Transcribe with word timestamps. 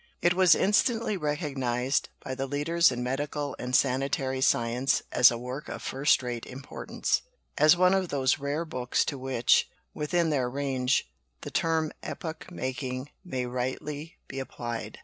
It 0.19 0.33
was 0.33 0.55
instantly 0.55 1.15
recognized 1.15 2.09
by 2.23 2.33
the 2.33 2.47
leaders 2.47 2.91
in 2.91 3.03
medical 3.03 3.55
and 3.59 3.75
sanitary 3.75 4.41
science 4.41 5.03
as 5.11 5.29
a 5.29 5.37
work 5.37 5.69
of 5.69 5.83
first 5.83 6.23
rate 6.23 6.47
importance; 6.47 7.21
as 7.55 7.77
one 7.77 7.93
of 7.93 8.09
those 8.09 8.39
rare 8.39 8.65
books 8.65 9.05
to 9.05 9.19
which, 9.19 9.69
within 9.93 10.31
their 10.31 10.49
range, 10.49 11.07
the 11.41 11.51
term 11.51 11.91
epoch 12.01 12.49
making 12.49 13.11
may 13.23 13.45
rightly 13.45 14.17
be 14.27 14.39
applied. 14.39 14.97